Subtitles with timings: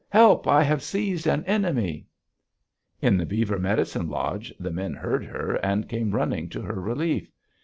[0.09, 0.47] Help!
[0.47, 2.07] I have seized an enemy!"
[3.03, 7.29] In the beaver medicine lodge the men heard her and came running to her relief.